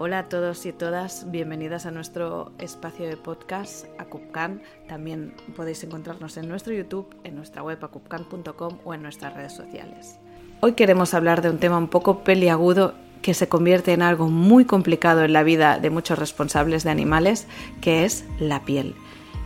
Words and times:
Hola 0.00 0.20
a 0.20 0.28
todos 0.28 0.64
y 0.64 0.72
todas, 0.72 1.28
bienvenidas 1.28 1.84
a 1.84 1.90
nuestro 1.90 2.52
espacio 2.60 3.08
de 3.08 3.16
podcast 3.16 3.84
Acupcan. 3.98 4.62
También 4.86 5.34
podéis 5.56 5.82
encontrarnos 5.82 6.36
en 6.36 6.48
nuestro 6.48 6.72
YouTube, 6.72 7.16
en 7.24 7.34
nuestra 7.34 7.64
web 7.64 7.84
acupcan.com 7.84 8.78
o 8.84 8.94
en 8.94 9.02
nuestras 9.02 9.34
redes 9.34 9.54
sociales. 9.54 10.20
Hoy 10.60 10.74
queremos 10.74 11.14
hablar 11.14 11.42
de 11.42 11.50
un 11.50 11.58
tema 11.58 11.78
un 11.78 11.88
poco 11.88 12.22
peliagudo 12.22 12.94
que 13.22 13.34
se 13.34 13.48
convierte 13.48 13.92
en 13.92 14.02
algo 14.02 14.28
muy 14.28 14.66
complicado 14.66 15.24
en 15.24 15.32
la 15.32 15.42
vida 15.42 15.80
de 15.80 15.90
muchos 15.90 16.16
responsables 16.16 16.84
de 16.84 16.90
animales, 16.90 17.48
que 17.80 18.04
es 18.04 18.24
la 18.38 18.64
piel 18.64 18.94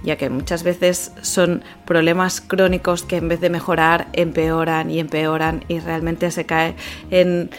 ya 0.02 0.16
que 0.16 0.30
muchas 0.30 0.62
veces 0.62 1.12
son 1.22 1.62
problemas 1.84 2.40
crónicos 2.40 3.02
que 3.02 3.16
en 3.16 3.28
vez 3.28 3.40
de 3.40 3.50
mejorar 3.50 4.08
empeoran 4.12 4.90
y 4.90 4.98
empeoran 4.98 5.64
y 5.68 5.80
realmente 5.80 6.30
se 6.30 6.44
cae 6.44 6.74
en, 7.10 7.50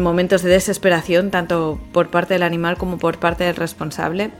momentos 0.00 0.42
de 0.42 0.50
desesperación 0.50 1.30
tanto 1.30 1.80
por 1.92 2.08
parte 2.10 2.34
del 2.34 2.42
animal 2.42 2.76
como 2.76 2.98
por 2.98 3.18
parte 3.18 3.44
del 3.44 3.56
responsable. 3.56 4.30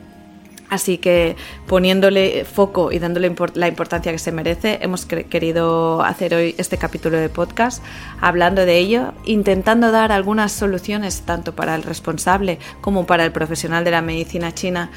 Así 0.70 0.98
que 0.98 1.36
poniéndole 1.68 2.44
foco 2.44 2.90
y 2.90 2.98
dándole 2.98 3.32
la 3.54 3.68
importancia 3.68 4.10
que 4.10 4.18
se 4.18 4.32
merece, 4.32 4.78
hemos 4.80 5.04
querido 5.04 6.02
hacer 6.02 6.34
hoy 6.34 6.54
este 6.58 6.78
capítulo 6.78 7.18
de 7.18 7.28
podcast 7.28 7.84
hablando 8.20 8.64
de 8.64 8.78
ello, 8.78 9.12
intentando 9.24 9.92
dar 9.92 10.10
algunas 10.10 10.52
soluciones 10.52 11.22
tanto 11.22 11.54
para 11.54 11.74
el 11.74 11.82
responsable 11.82 12.58
como 12.80 13.06
para 13.06 13.24
el 13.24 13.30
profesional 13.30 13.84
de 13.84 13.90
la 13.90 14.02
medicina 14.02 14.52
china 14.52 14.90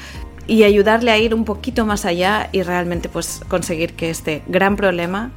y 0.48 0.64
ayudarle 0.64 1.12
a 1.12 1.18
ir 1.18 1.34
un 1.34 1.44
poquito 1.44 1.86
más 1.86 2.04
allá 2.04 2.48
y 2.50 2.62
realmente 2.62 3.08
pues 3.08 3.42
conseguir 3.48 3.92
que 3.92 4.10
este 4.10 4.42
gran 4.48 4.74
problema 4.76 5.30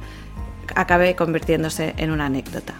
acabe 0.74 1.14
convirtiéndose 1.14 1.94
en 1.98 2.10
una 2.10 2.26
anécdota. 2.26 2.74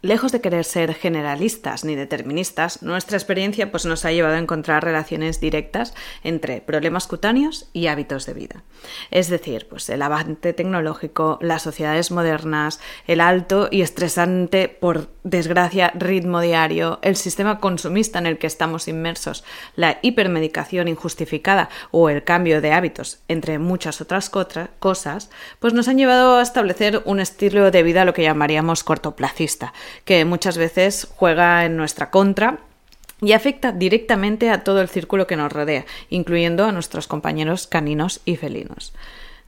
Lejos 0.00 0.30
de 0.30 0.40
querer 0.40 0.64
ser 0.64 0.94
generalistas 0.94 1.84
ni 1.84 1.96
deterministas, 1.96 2.84
nuestra 2.84 3.16
experiencia 3.16 3.72
pues, 3.72 3.84
nos 3.84 4.04
ha 4.04 4.12
llevado 4.12 4.36
a 4.36 4.38
encontrar 4.38 4.84
relaciones 4.84 5.40
directas 5.40 5.92
entre 6.22 6.60
problemas 6.60 7.08
cutáneos 7.08 7.68
y 7.72 7.88
hábitos 7.88 8.24
de 8.24 8.32
vida. 8.32 8.62
Es 9.10 9.28
decir, 9.28 9.66
pues, 9.68 9.88
el 9.88 10.00
avance 10.02 10.52
tecnológico, 10.52 11.40
las 11.42 11.62
sociedades 11.62 12.12
modernas, 12.12 12.78
el 13.08 13.20
alto 13.20 13.66
y 13.72 13.82
estresante, 13.82 14.68
por 14.68 15.10
desgracia, 15.24 15.90
ritmo 15.96 16.40
diario, 16.40 17.00
el 17.02 17.16
sistema 17.16 17.58
consumista 17.58 18.20
en 18.20 18.26
el 18.26 18.38
que 18.38 18.46
estamos 18.46 18.86
inmersos, 18.86 19.42
la 19.74 19.98
hipermedicación 20.02 20.86
injustificada 20.86 21.70
o 21.90 22.08
el 22.08 22.22
cambio 22.22 22.60
de 22.60 22.70
hábitos, 22.70 23.18
entre 23.26 23.58
muchas 23.58 24.00
otras 24.00 24.30
cosas, 24.30 25.30
pues 25.58 25.74
nos 25.74 25.88
han 25.88 25.98
llevado 25.98 26.36
a 26.36 26.42
establecer 26.42 27.02
un 27.04 27.18
estilo 27.18 27.72
de 27.72 27.82
vida 27.82 28.04
lo 28.04 28.14
que 28.14 28.22
llamaríamos 28.22 28.84
cortoplacista 28.84 29.74
que 30.04 30.24
muchas 30.24 30.58
veces 30.58 31.08
juega 31.16 31.64
en 31.64 31.76
nuestra 31.76 32.10
contra 32.10 32.58
y 33.20 33.32
afecta 33.32 33.72
directamente 33.72 34.50
a 34.50 34.62
todo 34.62 34.80
el 34.80 34.88
círculo 34.88 35.26
que 35.26 35.36
nos 35.36 35.52
rodea, 35.52 35.84
incluyendo 36.08 36.64
a 36.64 36.72
nuestros 36.72 37.06
compañeros 37.06 37.66
caninos 37.66 38.20
y 38.24 38.36
felinos. 38.36 38.92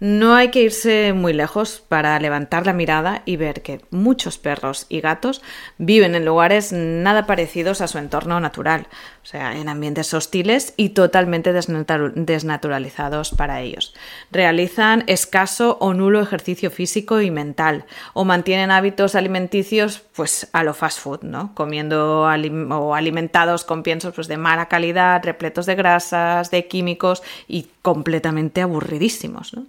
No 0.01 0.35
hay 0.35 0.49
que 0.49 0.63
irse 0.63 1.13
muy 1.13 1.35
lejos 1.35 1.83
para 1.87 2.19
levantar 2.19 2.65
la 2.65 2.73
mirada 2.73 3.21
y 3.27 3.37
ver 3.37 3.61
que 3.61 3.83
muchos 3.91 4.39
perros 4.39 4.87
y 4.89 5.03
gatos 5.03 5.43
viven 5.77 6.15
en 6.15 6.25
lugares 6.25 6.73
nada 6.73 7.27
parecidos 7.27 7.83
a 7.83 7.87
su 7.87 7.99
entorno 7.99 8.41
natural, 8.41 8.87
o 9.23 9.27
sea, 9.27 9.55
en 9.59 9.69
ambientes 9.69 10.15
hostiles 10.15 10.73
y 10.79 10.91
totalmente 10.91 11.53
desnaturalizados 11.53 13.33
para 13.33 13.61
ellos. 13.61 13.95
Realizan 14.31 15.05
escaso 15.07 15.77
o 15.81 15.93
nulo 15.93 16.23
ejercicio 16.23 16.71
físico 16.71 17.21
y 17.21 17.31
mental, 17.31 17.85
o 18.15 18.25
mantienen 18.25 18.71
hábitos 18.71 19.15
alimenticios 19.15 20.01
pues 20.17 20.49
a 20.55 20.65
lo 20.65 20.73
fast 20.73 20.99
food, 20.99 21.25
¿no? 21.25 21.55
Comiendo 21.55 22.23
o 22.23 22.95
alimentados 22.95 23.65
con 23.67 23.83
piensos 23.83 24.15
pues, 24.15 24.29
de 24.29 24.39
mala 24.39 24.67
calidad, 24.69 25.23
repletos 25.23 25.67
de 25.67 25.75
grasas, 25.75 26.51
de 26.51 26.67
químicos 26.69 27.23
y 27.47 27.69
completamente 27.83 28.63
aburridísimos, 28.63 29.53
¿no? 29.53 29.67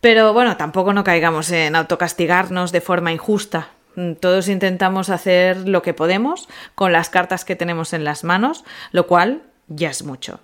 Pero 0.00 0.32
bueno, 0.32 0.56
tampoco 0.56 0.92
no 0.92 1.04
caigamos 1.04 1.50
en 1.50 1.74
autocastigarnos 1.74 2.70
de 2.72 2.80
forma 2.80 3.12
injusta. 3.12 3.70
Mm, 3.96 4.12
todos 4.14 4.48
intentamos 4.48 5.10
hacer 5.10 5.68
lo 5.68 5.82
que 5.82 5.94
podemos 5.94 6.48
con 6.74 6.92
las 6.92 7.10
cartas 7.10 7.44
que 7.44 7.56
tenemos 7.56 7.92
en 7.92 8.04
las 8.04 8.22
manos, 8.22 8.64
lo 8.92 9.06
cual 9.06 9.42
ya 9.66 9.90
es 9.90 10.04
mucho. 10.04 10.40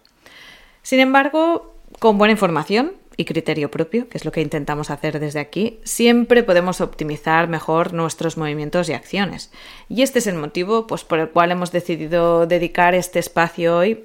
Sin 0.82 0.98
embargo, 0.98 1.76
con 2.00 2.18
buena 2.18 2.32
información 2.32 2.92
y 3.16 3.26
criterio 3.26 3.70
propio, 3.70 4.08
que 4.08 4.18
es 4.18 4.24
lo 4.24 4.32
que 4.32 4.40
intentamos 4.40 4.90
hacer 4.90 5.20
desde 5.20 5.38
aquí, 5.38 5.78
siempre 5.84 6.42
podemos 6.42 6.80
optimizar 6.80 7.46
mejor 7.46 7.92
nuestros 7.92 8.36
movimientos 8.36 8.88
y 8.88 8.92
acciones. 8.92 9.52
Y 9.88 10.02
este 10.02 10.18
es 10.18 10.26
el 10.26 10.34
motivo 10.34 10.88
pues, 10.88 11.04
por 11.04 11.20
el 11.20 11.30
cual 11.30 11.52
hemos 11.52 11.70
decidido 11.70 12.48
dedicar 12.48 12.94
este 12.94 13.20
espacio 13.20 13.76
hoy 13.76 14.04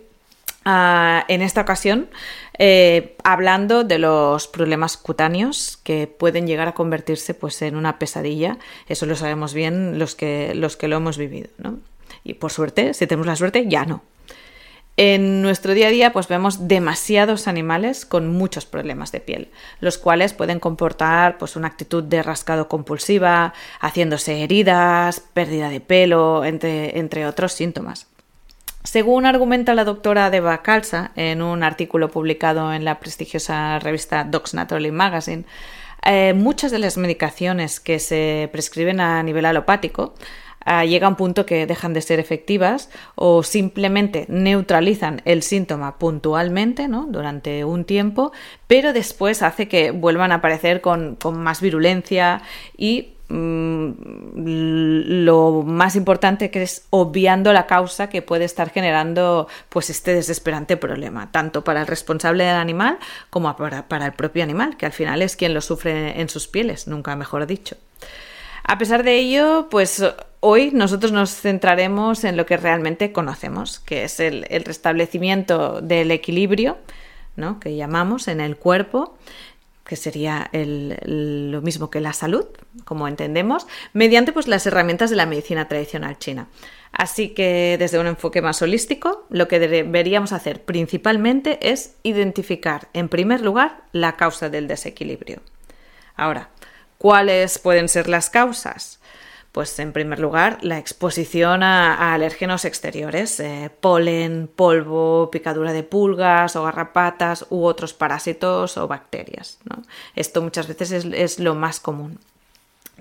en 0.65 1.41
esta 1.41 1.61
ocasión 1.61 2.09
eh, 2.61 3.15
hablando 3.23 3.85
de 3.85 3.99
los 3.99 4.47
problemas 4.49 4.97
cutáneos 4.97 5.79
que 5.81 6.07
pueden 6.07 6.45
llegar 6.45 6.67
a 6.67 6.73
convertirse 6.73 7.33
pues, 7.33 7.61
en 7.61 7.77
una 7.77 7.97
pesadilla. 7.99 8.57
Eso 8.87 9.05
lo 9.05 9.15
sabemos 9.15 9.53
bien 9.53 9.97
los 9.97 10.15
que, 10.15 10.53
los 10.55 10.75
que 10.75 10.89
lo 10.89 10.97
hemos 10.97 11.17
vivido. 11.17 11.49
Y 12.25 12.33
por 12.33 12.51
suerte, 12.51 12.93
si 12.93 13.07
tenemos 13.07 13.27
la 13.27 13.37
suerte, 13.37 13.65
ya 13.67 13.85
no. 13.85 14.03
En 14.97 15.41
nuestro 15.41 15.73
día 15.73 15.87
a 15.87 15.91
día 15.91 16.11
pues 16.11 16.27
vemos 16.27 16.67
demasiados 16.67 17.47
animales 17.47 18.05
con 18.05 18.27
muchos 18.27 18.65
problemas 18.65 19.13
de 19.13 19.21
piel, 19.21 19.49
los 19.79 19.97
cuales 19.97 20.33
pueden 20.33 20.59
comportar 20.59 21.37
pues 21.37 21.55
una 21.55 21.69
actitud 21.69 22.03
de 22.03 22.21
rascado 22.21 22.67
compulsiva, 22.67 23.53
haciéndose 23.79 24.43
heridas, 24.43 25.21
pérdida 25.33 25.69
de 25.69 25.79
pelo, 25.79 26.43
entre, 26.43 26.99
entre 26.99 27.25
otros 27.27 27.53
síntomas. 27.53 28.07
Según 28.83 29.25
argumenta 29.25 29.75
la 29.75 29.83
doctora 29.83 30.29
Deva 30.29 30.61
Calza 30.61 31.11
en 31.15 31.41
un 31.41 31.63
artículo 31.63 32.09
publicado 32.09 32.73
en 32.73 32.85
la 32.85 32.99
prestigiosa 32.99 33.77
revista 33.79 34.23
Docs 34.23 34.53
Naturally 34.53 34.91
Magazine, 34.91 35.43
eh, 36.05 36.33
muchas 36.33 36.71
de 36.71 36.79
las 36.79 36.97
medicaciones 36.97 37.79
que 37.79 37.99
se 37.99 38.49
prescriben 38.53 39.01
a 39.01 39.21
nivel 39.21 39.45
alopático 39.45 40.15
eh, 40.65 40.87
llega 40.87 41.07
a 41.07 41.09
un 41.09 41.17
punto 41.17 41.45
que 41.45 41.67
dejan 41.67 41.93
de 41.93 42.01
ser 42.01 42.19
efectivas 42.19 42.89
o 43.15 43.43
simplemente 43.43 44.25
neutralizan 44.29 45.21
el 45.25 45.43
síntoma 45.43 45.97
puntualmente 45.97 46.87
¿no? 46.87 47.05
durante 47.09 47.65
un 47.65 47.83
tiempo, 47.83 48.31
pero 48.67 48.93
después 48.93 49.41
hace 49.41 49.67
que 49.67 49.91
vuelvan 49.91 50.31
a 50.31 50.35
aparecer 50.35 50.79
con, 50.79 51.15
con 51.15 51.37
más 51.37 51.59
virulencia 51.59 52.41
y 52.77 53.13
Mm, 53.31 53.91
lo 55.23 55.61
más 55.63 55.95
importante 55.95 56.49
que 56.49 56.63
es 56.63 56.87
obviando 56.89 57.53
la 57.53 57.67
causa 57.67 58.09
que 58.09 58.23
puede 58.23 58.45
estar 58.45 58.71
generando 58.71 59.47
pues 59.69 59.91
este 59.91 60.15
desesperante 60.15 60.77
problema, 60.77 61.31
tanto 61.31 61.63
para 61.63 61.81
el 61.81 61.87
responsable 61.87 62.43
del 62.43 62.55
animal 62.55 62.97
como 63.29 63.55
para, 63.55 63.87
para 63.87 64.07
el 64.07 64.13
propio 64.13 64.41
animal, 64.41 64.77
que 64.77 64.87
al 64.87 64.93
final 64.93 65.21
es 65.21 65.35
quien 65.35 65.53
lo 65.53 65.61
sufre 65.61 66.19
en 66.19 66.27
sus 66.27 66.47
pieles, 66.47 66.87
nunca 66.87 67.15
mejor 67.15 67.45
dicho. 67.45 67.77
A 68.63 68.79
pesar 68.79 69.03
de 69.03 69.19
ello, 69.19 69.67
pues 69.69 70.03
hoy 70.39 70.71
nosotros 70.73 71.11
nos 71.11 71.29
centraremos 71.29 72.23
en 72.23 72.35
lo 72.35 72.47
que 72.47 72.57
realmente 72.57 73.11
conocemos, 73.11 73.79
que 73.79 74.05
es 74.05 74.19
el, 74.19 74.47
el 74.49 74.63
restablecimiento 74.63 75.81
del 75.81 76.09
equilibrio, 76.09 76.77
¿no? 77.35 77.59
que 77.59 77.75
llamamos 77.75 78.27
en 78.27 78.41
el 78.41 78.57
cuerpo, 78.57 79.17
que 79.89 79.95
sería 79.95 80.51
lo 80.53 81.63
mismo 81.63 81.89
que 81.89 81.99
la 81.99 82.13
salud, 82.13 82.45
como 82.85 83.07
entendemos, 83.07 83.65
mediante 83.91 84.31
pues, 84.31 84.47
las 84.47 84.67
herramientas 84.67 85.09
de 85.09 85.15
la 85.15 85.25
medicina 85.25 85.67
tradicional 85.67 86.19
china. 86.19 86.47
Así 86.91 87.29
que 87.29 87.75
desde 87.79 87.97
un 87.97 88.05
enfoque 88.05 88.43
más 88.43 88.61
holístico, 88.61 89.25
lo 89.31 89.47
que 89.47 89.57
deberíamos 89.57 90.31
hacer 90.31 90.63
principalmente 90.63 91.71
es 91.71 91.95
identificar, 92.03 92.89
en 92.93 93.09
primer 93.09 93.41
lugar, 93.41 93.81
la 93.91 94.15
causa 94.15 94.47
del 94.49 94.67
desequilibrio. 94.67 95.41
Ahora, 96.15 96.49
¿cuáles 96.99 97.57
pueden 97.57 97.89
ser 97.89 98.09
las 98.09 98.29
causas? 98.29 98.98
Pues 99.59 99.77
en 99.79 99.91
primer 99.91 100.21
lugar, 100.21 100.59
la 100.61 100.77
exposición 100.77 101.63
a, 101.63 102.13
alérgenos 102.13 102.63
exteriores, 102.63 103.41
eh, 103.41 103.69
polen, 103.81 104.49
polvo, 104.55 105.29
picadura 105.31 105.73
de 105.73 105.83
pulgas 105.83 106.55
o 106.55 106.63
garrapatas 106.63 107.45
u 107.49 107.65
otros 107.65 107.93
parásitos 107.93 108.77
o 108.77 108.87
bacterias. 108.87 109.59
Esto 110.15 110.41
muchas 110.41 110.69
veces 110.69 111.03
es 111.03 111.39
lo 111.39 111.55
más 111.55 111.81
común 111.81 112.19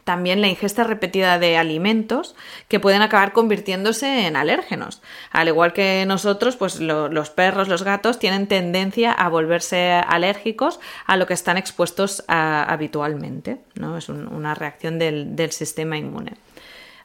también 0.09 0.41
la 0.41 0.49
ingesta 0.49 0.85
repetida 0.85 1.39
de 1.39 1.59
alimentos 1.59 2.35
que 2.69 2.81
pueden 2.81 3.03
acabar 3.03 3.35
convirtiéndose 3.35 4.27
en 4.27 4.37
alérgenos. 4.37 5.03
Al 5.33 5.49
igual 5.49 5.75
que 5.75 6.03
nosotros, 6.07 6.57
pues 6.57 6.81
los 6.81 7.29
perros, 7.29 7.69
los 7.69 7.83
gatos 7.83 8.19
tienen 8.19 8.47
tendencia 8.47 9.13
a 9.13 9.29
volverse 9.29 9.93
alérgicos 9.93 10.81
a 11.05 11.19
lo 11.19 11.27
que 11.27 11.35
están 11.35 11.59
expuestos 11.59 12.25
habitualmente. 12.27 13.59
¿no? 13.75 13.99
Es 13.99 14.09
una 14.09 14.55
reacción 14.55 14.99
del, 14.99 15.53
sistema 15.53 15.99
inmune. 15.99 16.33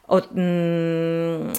Mm, 0.07 1.51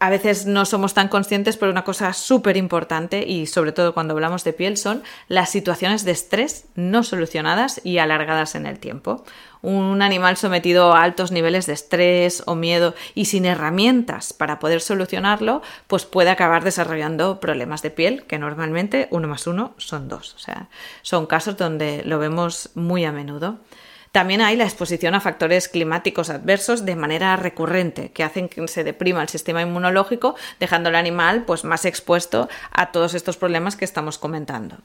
a 0.00 0.10
veces 0.10 0.46
no 0.46 0.64
somos 0.64 0.94
tan 0.94 1.08
conscientes, 1.08 1.56
pero 1.56 1.72
una 1.72 1.82
cosa 1.82 2.12
súper 2.12 2.56
importante 2.56 3.26
y 3.26 3.46
sobre 3.46 3.72
todo 3.72 3.94
cuando 3.94 4.14
hablamos 4.14 4.44
de 4.44 4.52
piel 4.52 4.76
son 4.76 5.02
las 5.26 5.50
situaciones 5.50 6.04
de 6.04 6.12
estrés 6.12 6.66
no 6.76 7.02
solucionadas 7.02 7.80
y 7.82 7.98
alargadas 7.98 8.54
en 8.54 8.66
el 8.66 8.78
tiempo. 8.78 9.24
Un 9.60 10.02
animal 10.02 10.36
sometido 10.36 10.92
a 10.92 11.02
altos 11.02 11.32
niveles 11.32 11.66
de 11.66 11.72
estrés 11.72 12.44
o 12.46 12.54
miedo 12.54 12.94
y 13.16 13.24
sin 13.24 13.44
herramientas 13.44 14.32
para 14.32 14.60
poder 14.60 14.80
solucionarlo, 14.80 15.62
pues 15.88 16.04
puede 16.04 16.30
acabar 16.30 16.62
desarrollando 16.62 17.40
problemas 17.40 17.82
de 17.82 17.90
piel, 17.90 18.22
que 18.22 18.38
normalmente 18.38 19.08
uno 19.10 19.26
más 19.26 19.48
uno 19.48 19.74
son 19.78 20.06
dos. 20.06 20.34
O 20.36 20.38
sea, 20.38 20.68
son 21.02 21.26
casos 21.26 21.56
donde 21.56 22.04
lo 22.04 22.20
vemos 22.20 22.70
muy 22.76 23.04
a 23.04 23.10
menudo. 23.10 23.58
También 24.12 24.40
hay 24.40 24.56
la 24.56 24.64
exposición 24.64 25.14
a 25.14 25.20
factores 25.20 25.68
climáticos 25.68 26.30
adversos 26.30 26.84
de 26.84 26.96
manera 26.96 27.36
recurrente, 27.36 28.10
que 28.10 28.24
hacen 28.24 28.48
que 28.48 28.66
se 28.68 28.84
deprima 28.84 29.22
el 29.22 29.28
sistema 29.28 29.62
inmunológico, 29.62 30.34
dejando 30.60 30.88
al 30.88 30.96
animal 30.96 31.44
pues, 31.44 31.64
más 31.64 31.84
expuesto 31.84 32.48
a 32.70 32.90
todos 32.92 33.14
estos 33.14 33.36
problemas 33.36 33.76
que 33.76 33.84
estamos 33.84 34.18
comentando. 34.18 34.78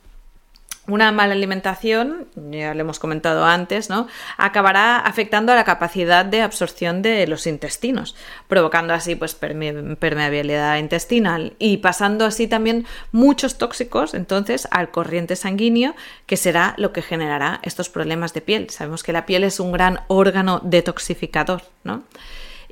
Una 0.85 1.13
mala 1.13 1.33
alimentación, 1.33 2.27
ya 2.51 2.73
lo 2.73 2.81
hemos 2.81 2.99
comentado 2.99 3.45
antes, 3.45 3.89
¿no? 3.89 4.07
acabará 4.35 4.99
afectando 4.99 5.53
a 5.53 5.55
la 5.55 5.63
capacidad 5.63 6.25
de 6.25 6.41
absorción 6.41 7.01
de 7.01 7.25
los 7.25 7.47
intestinos, 7.47 8.15
provocando 8.49 8.93
así 8.93 9.15
pues, 9.15 9.33
permeabilidad 9.33 10.77
intestinal 10.77 11.53
y 11.57 11.77
pasando 11.77 12.25
así 12.25 12.47
también 12.47 12.85
muchos 13.13 13.57
tóxicos 13.57 14.13
entonces 14.13 14.67
al 14.71 14.91
corriente 14.91 15.37
sanguíneo, 15.37 15.95
que 16.25 16.35
será 16.35 16.75
lo 16.77 16.91
que 16.91 17.01
generará 17.01 17.61
estos 17.63 17.89
problemas 17.89 18.33
de 18.33 18.41
piel. 18.41 18.69
Sabemos 18.69 19.03
que 19.03 19.13
la 19.13 19.25
piel 19.25 19.45
es 19.45 19.61
un 19.61 19.71
gran 19.71 20.01
órgano 20.07 20.59
detoxificador, 20.63 21.61
¿no? 21.83 22.03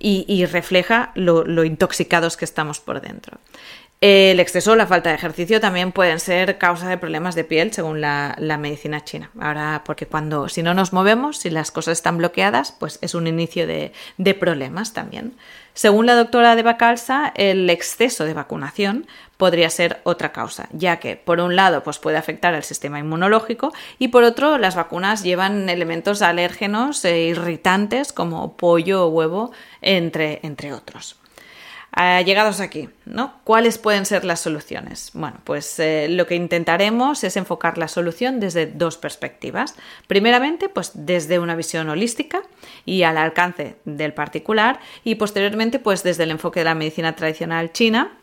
Y, 0.03 0.45
refleja 0.47 1.11
lo, 1.13 1.43
lo 1.43 1.63
intoxicados 1.63 2.35
que 2.35 2.43
estamos 2.43 2.79
por 2.79 3.01
dentro. 3.01 3.37
El 4.01 4.39
exceso 4.39 4.71
o 4.71 4.75
la 4.75 4.87
falta 4.87 5.09
de 5.09 5.15
ejercicio 5.15 5.61
también 5.61 5.91
pueden 5.91 6.19
ser 6.19 6.57
causa 6.57 6.89
de 6.89 6.97
problemas 6.97 7.35
de 7.35 7.43
piel, 7.43 7.71
según 7.71 8.01
la, 8.01 8.35
medicina 8.59 9.03
china. 9.03 9.29
Ahora, 9.39 9.83
porque 9.85 10.07
cuando, 10.07 10.49
si 10.49 10.63
no 10.63 10.73
nos 10.73 10.91
movemos, 10.91 11.37
si 11.37 11.51
las 11.51 11.69
cosas 11.69 11.99
están 11.99 12.17
bloqueadas, 12.17 12.71
pues 12.71 12.97
es 13.03 13.13
un 13.13 13.27
inicio 13.27 13.67
de, 13.67 13.93
problemas 14.39 14.93
también. 14.93 15.35
Según 15.75 16.07
la 16.07 16.15
doctora 16.15 16.55
de 16.55 16.63
Bacalsa, 16.63 17.31
el 17.35 17.69
exceso 17.69 18.25
de 18.25 18.33
vacunación 18.33 19.05
podría 19.37 19.69
ser 19.69 20.01
otra 20.03 20.31
causa, 20.31 20.67
ya 20.71 20.97
que 20.97 21.15
por 21.15 21.39
un 21.39 21.55
lado 21.55 21.83
pues 21.83 21.99
puede 21.99 22.17
afectar 22.17 22.55
al 22.55 22.63
sistema 22.63 22.97
inmunológico 22.97 23.71
y 23.99 24.07
por 24.07 24.23
otro 24.23 24.57
las 24.57 24.73
vacunas 24.73 25.21
llevan 25.21 25.69
elementos 25.69 26.23
alérgenos 26.23 27.05
e 27.05 27.27
irritantes 27.27 28.13
como 28.13 28.57
pollo 28.57 29.05
o 29.05 29.09
huevo, 29.09 29.51
entre, 29.79 30.39
entre 30.41 30.73
otros. 30.73 31.20
Llegados 31.97 32.61
aquí, 32.61 32.89
¿no? 33.05 33.33
¿Cuáles 33.43 33.77
pueden 33.77 34.05
ser 34.05 34.23
las 34.23 34.39
soluciones? 34.39 35.11
Bueno, 35.13 35.37
pues 35.43 35.77
eh, 35.79 36.07
lo 36.09 36.25
que 36.25 36.35
intentaremos 36.35 37.23
es 37.23 37.35
enfocar 37.35 37.77
la 37.77 37.89
solución 37.89 38.39
desde 38.39 38.65
dos 38.65 38.97
perspectivas. 38.97 39.75
Primeramente, 40.07 40.69
pues 40.69 40.91
desde 40.93 41.37
una 41.37 41.55
visión 41.55 41.89
holística 41.89 42.43
y 42.85 43.03
al 43.03 43.17
alcance 43.17 43.75
del 43.83 44.13
particular 44.13 44.79
y 45.03 45.15
posteriormente, 45.15 45.79
pues 45.79 46.01
desde 46.01 46.23
el 46.23 46.31
enfoque 46.31 46.61
de 46.61 46.65
la 46.65 46.75
medicina 46.75 47.15
tradicional 47.15 47.73
china 47.73 48.13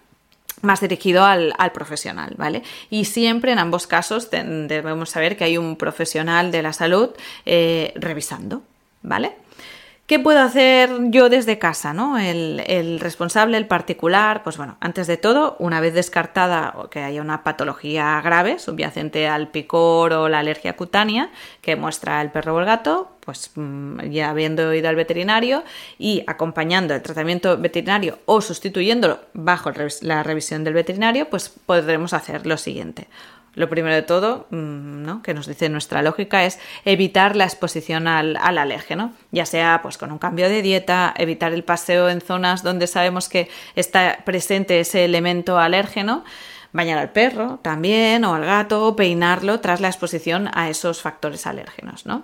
más 0.62 0.80
dirigido 0.80 1.24
al, 1.24 1.54
profesional, 1.72 2.34
¿vale? 2.36 2.62
Y 2.90 3.04
siempre 3.04 3.52
en 3.52 3.58
ambos 3.58 3.86
casos 3.86 4.30
debemos 4.30 5.10
saber 5.10 5.36
que 5.36 5.44
hay 5.44 5.58
un 5.58 5.76
profesional 5.76 6.50
de 6.50 6.62
la 6.62 6.72
salud 6.72 7.10
eh, 7.46 7.92
revisando, 7.96 8.62
¿vale? 9.02 9.36
¿Qué 10.08 10.18
puedo 10.18 10.40
hacer 10.40 10.88
yo 11.10 11.28
desde 11.28 11.58
casa? 11.58 11.92
¿no? 11.92 12.16
El, 12.16 12.98
responsable, 12.98 13.58
el 13.58 13.66
particular, 13.66 14.42
pues 14.42 14.56
bueno, 14.56 14.78
antes 14.80 15.06
de 15.06 15.18
todo, 15.18 15.54
una 15.58 15.82
vez 15.82 15.92
descartada 15.92 16.74
que 16.90 17.00
haya 17.00 17.20
una 17.20 17.44
patología 17.44 18.18
grave 18.22 18.58
subyacente 18.58 19.28
al 19.28 19.48
picor 19.48 20.14
o 20.14 20.30
la 20.30 20.38
alergia 20.38 20.76
cutánea 20.76 21.28
que 21.60 21.76
muestra 21.76 22.22
el 22.22 22.30
perro 22.30 22.54
o 22.54 22.60
el 22.60 22.64
gato, 22.64 23.10
pues 23.20 23.50
mm, 23.54 24.04
ya 24.10 24.30
habiendo 24.30 24.72
ido 24.72 24.88
al 24.88 24.96
veterinario 24.96 25.62
y 25.98 26.24
acompañando 26.26 26.94
el 26.94 27.02
tratamiento 27.02 27.58
veterinario 27.58 28.18
o 28.24 28.40
sustituyéndolo 28.40 29.20
bajo 29.34 29.70
la 30.00 30.22
revisión 30.22 30.64
del 30.64 30.72
veterinario, 30.72 31.28
pues 31.28 31.50
podremos 31.50 32.14
hacer 32.14 32.46
lo 32.46 32.56
siguiente 32.56 33.08
lo 33.54 33.68
primero 33.68 33.94
de 33.94 34.02
todo, 34.02 34.46
mm, 34.50 35.02
¿no? 35.02 35.22
que 35.22 35.34
nos 35.34 35.46
dice 35.46 35.68
nuestra 35.68 36.02
lógica, 36.02 36.44
es 36.44 36.58
evitar 36.84 37.36
la 37.36 37.44
exposición 37.44 38.06
al, 38.06 38.36
alérgeno, 38.36 39.12
ya 39.30 39.46
sea 39.46 39.80
pues, 39.82 39.98
con 39.98 40.12
un 40.12 40.18
cambio 40.18 40.48
de 40.48 40.62
dieta, 40.62 41.14
evitar 41.16 41.52
el 41.52 41.64
paseo 41.64 42.08
en 42.08 42.20
zonas 42.20 42.62
donde 42.62 42.86
sabemos 42.86 43.28
que 43.28 43.48
está 43.74 44.18
presente 44.24 44.80
ese 44.80 45.04
elemento 45.04 45.58
alérgeno, 45.58 46.24
bañar 46.72 46.98
al 46.98 47.10
perro 47.10 47.58
también 47.62 48.24
o 48.24 48.34
al 48.34 48.44
gato, 48.44 48.94
peinarlo 48.94 49.60
tras 49.60 49.80
la 49.80 49.88
exposición 49.88 50.50
a 50.52 50.68
esos 50.68 51.00
factores 51.00 51.46
alérgenos. 51.46 52.06
¿no? 52.06 52.22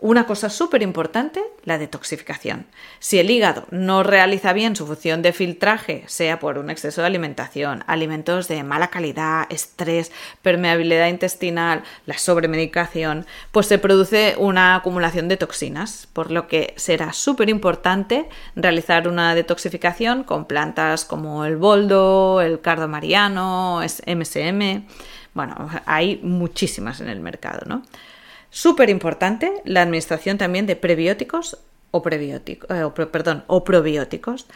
Una 0.00 0.26
cosa 0.26 0.50
súper 0.50 0.82
importante, 0.82 1.42
la 1.64 1.78
detoxificación. 1.78 2.66
Si 2.98 3.18
el 3.18 3.30
hígado 3.30 3.66
no 3.70 4.02
realiza 4.02 4.52
bien 4.52 4.76
su 4.76 4.86
función 4.86 5.22
de 5.22 5.32
filtraje, 5.32 6.04
sea 6.06 6.38
por 6.40 6.58
un 6.58 6.68
exceso 6.68 7.00
de 7.00 7.06
alimentación, 7.06 7.84
alimentos 7.86 8.48
de 8.48 8.62
mala 8.64 8.88
calidad, 8.88 9.46
estrés, 9.50 10.12
permeabilidad 10.42 11.08
intestinal, 11.08 11.84
la 12.06 12.18
sobremedicación, 12.18 13.24
pues 13.50 13.66
se 13.66 13.78
produce 13.78 14.34
una 14.36 14.74
acumulación 14.74 15.28
de 15.28 15.38
toxinas, 15.38 16.06
por 16.12 16.30
lo 16.30 16.48
que 16.48 16.74
será 16.76 17.12
súper 17.12 17.48
importante 17.48 18.28
realizar 18.56 19.08
una 19.08 19.34
detoxificación 19.34 20.24
con 20.24 20.44
plantas 20.44 21.04
como 21.04 21.44
el 21.46 21.56
boldo, 21.56 22.42
el 22.42 22.60
cardo 22.60 22.88
mariano, 22.88 23.80
MSM. 23.80 24.84
Bueno, 25.32 25.70
hay 25.86 26.20
muchísimas 26.22 27.00
en 27.00 27.08
el 27.08 27.20
mercado, 27.20 27.62
¿no? 27.66 27.82
Súper 28.54 28.88
importante 28.88 29.52
la 29.64 29.82
administración 29.82 30.38
también 30.38 30.64
de 30.64 30.76
prebióticos 30.76 31.58
o, 31.90 32.04
eh, 32.08 32.88
perdón, 33.10 33.42
o 33.48 33.64
probióticos. 33.64 34.46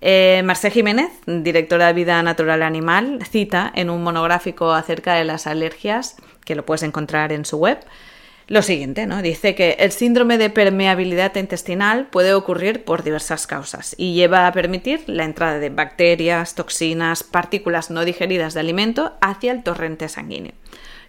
Eh, 0.00 0.42
Marce 0.44 0.70
Jiménez, 0.70 1.10
directora 1.26 1.88
de 1.88 1.92
Vida 1.92 2.22
Natural 2.22 2.62
Animal, 2.62 3.18
cita 3.28 3.72
en 3.74 3.90
un 3.90 4.04
monográfico 4.04 4.70
acerca 4.70 5.14
de 5.14 5.24
las 5.24 5.48
alergias, 5.48 6.14
que 6.44 6.54
lo 6.54 6.64
puedes 6.64 6.84
encontrar 6.84 7.32
en 7.32 7.44
su 7.44 7.56
web, 7.56 7.80
lo 8.46 8.62
siguiente, 8.62 9.06
¿no? 9.06 9.22
Dice 9.22 9.56
que 9.56 9.72
el 9.80 9.90
síndrome 9.90 10.38
de 10.38 10.50
permeabilidad 10.50 11.34
intestinal 11.34 12.06
puede 12.06 12.34
ocurrir 12.34 12.84
por 12.84 13.02
diversas 13.02 13.48
causas 13.48 13.96
y 13.98 14.14
lleva 14.14 14.46
a 14.46 14.52
permitir 14.52 15.02
la 15.08 15.24
entrada 15.24 15.58
de 15.58 15.70
bacterias, 15.70 16.54
toxinas, 16.54 17.24
partículas 17.24 17.90
no 17.90 18.04
digeridas 18.04 18.54
de 18.54 18.60
alimento 18.60 19.14
hacia 19.20 19.50
el 19.50 19.64
torrente 19.64 20.08
sanguíneo. 20.08 20.52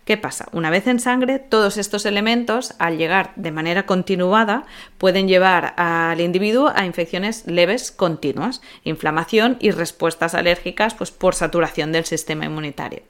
¿Qué 0.10 0.18
pasa? 0.18 0.48
Una 0.54 0.72
vez 0.72 0.88
en 0.88 1.00
sangre, 1.00 1.38
todos 1.38 1.78
estos 1.78 2.04
elementos, 2.08 2.74
al 2.80 2.98
llegar 2.98 3.32
de 3.36 3.52
manera 3.52 3.86
continuada, 3.86 4.64
pueden 4.98 5.28
llevar 5.28 5.76
al 5.78 6.19
individuo 6.19 6.72
a 6.74 6.88
infecciones 6.88 7.45
leves 7.45 7.92
continuas, 7.92 8.64
inflamación 8.83 9.57
y 9.60 9.69
respuestas 9.69 10.33
alérgicas 10.33 10.95
pues, 10.95 11.12
por 11.12 11.36
saturación 11.36 11.92
del 11.92 12.06
sistema 12.06 12.45
inmunitario. 12.45 13.04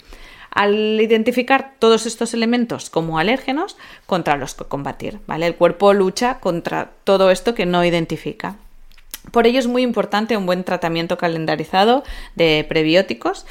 Al 0.51 0.99
identificar 0.99 1.75
todos 1.79 2.05
estos 2.05 2.33
elementos 2.33 2.89
como 2.89 3.17
alérgenos, 3.17 3.77
contra 4.05 4.35
los 4.35 4.53
que 4.53 4.65
combatir, 4.65 5.21
¿vale? 5.25 5.47
El 5.47 5.55
cuerpo 5.55 5.93
lucha 5.93 6.41
contra 6.41 6.91
todo 7.05 7.31
esto 7.31 7.55
que 7.55 7.65
no 7.65 7.85
identifica. 7.85 8.57
Por 9.31 9.47
ello 9.47 9.59
es 9.59 9.67
muy 9.67 9.83
importante 9.83 10.37
un 10.37 10.45
buen 10.45 10.63
tratamiento 10.63 11.17
calendarizado 11.17 12.03
de 12.35 12.65
prebióticos 12.67 13.45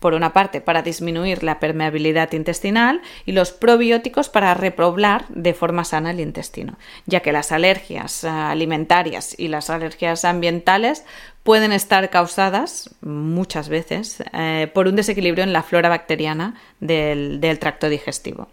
por 0.00 0.14
una 0.14 0.32
parte 0.32 0.60
para 0.60 0.82
disminuir 0.82 1.42
la 1.42 1.58
permeabilidad 1.58 2.32
intestinal 2.32 3.00
y 3.26 3.32
los 3.32 3.52
probióticos 3.52 4.28
para 4.28 4.54
repoblar 4.54 5.26
de 5.28 5.54
forma 5.54 5.84
sana 5.84 6.10
el 6.10 6.20
intestino, 6.20 6.78
ya 7.06 7.20
que 7.20 7.32
las 7.32 7.52
alergias 7.52 8.24
alimentarias 8.24 9.34
y 9.38 9.48
las 9.48 9.70
alergias 9.70 10.24
ambientales 10.24 11.04
pueden 11.42 11.72
estar 11.72 12.10
causadas 12.10 12.90
muchas 13.00 13.68
veces 13.68 14.22
eh, 14.32 14.70
por 14.72 14.86
un 14.86 14.96
desequilibrio 14.96 15.44
en 15.44 15.52
la 15.52 15.62
flora 15.62 15.88
bacteriana 15.88 16.54
del 16.80 17.58
tracto 17.58 17.88
digestivo. 17.88 18.48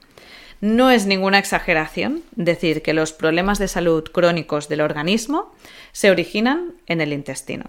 No 0.61 0.89
es 0.89 1.05
ninguna 1.05 1.37
exageración 1.37 2.23
decir 2.35 2.81
que 2.81 2.93
los 2.93 3.13
problemas 3.13 3.59
de 3.59 3.67
salud 3.67 4.03
crónicos 4.05 4.69
del 4.69 4.81
organismo 4.81 5.53
se 5.91 6.09
originan 6.09 6.73
en 6.87 7.01
el 7.01 7.13
intestino. 7.13 7.65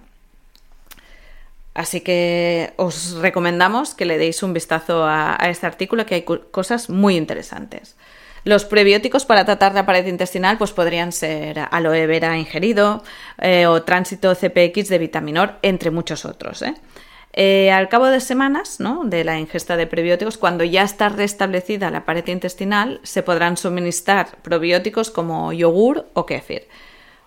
Así 1.77 2.01
que 2.01 2.73
os 2.77 3.17
recomendamos 3.21 3.93
que 3.93 4.07
le 4.07 4.17
deis 4.17 4.43
un 4.43 4.55
vistazo 4.55 5.05
a, 5.05 5.37
este 5.43 5.67
artículo, 5.67 6.07
que 6.07 6.15
hay 6.15 6.23
cosas 6.23 6.89
muy 6.89 7.17
interesantes. 7.17 7.97
Los 8.45 8.65
prebióticos 8.65 9.27
para 9.27 9.45
tratar 9.45 9.75
la 9.75 9.85
pared 9.85 10.07
intestinal 10.07 10.57
pues 10.57 10.73
podrían 10.73 11.13
ser 11.13 11.69
aloe 11.71 12.07
vera 12.07 12.39
ingerido 12.39 13.05
eh, 13.39 13.67
o 13.67 13.83
tránsito 13.83 14.35
CPX 14.35 14.89
de 14.89 14.99
vitaminor, 14.99 15.59
entre 15.61 15.91
muchos 15.91 16.25
otros. 16.25 16.63
¿eh? 16.63 16.73
Eh, 17.35 17.71
al 17.71 17.91
cabo 17.91 18.07
de 18.07 18.21
semanas 18.21 18.79
de 19.05 19.25
la 19.25 19.39
ingesta 19.39 19.77
de 19.77 19.87
prebióticos, 19.87 20.39
cuando 20.39 20.65
ya 20.65 20.83
está 20.83 21.11
restablecida 21.11 21.91
la 21.91 22.07
pared 22.07 22.27
intestinal, 22.29 23.01
se 23.03 23.23
podrán 23.23 23.59
suministrar 23.59 24.39
probióticos 24.41 25.11
como 25.11 25.53
yogur 25.53 26.07
o 26.15 26.25
kéfir. 26.25 26.69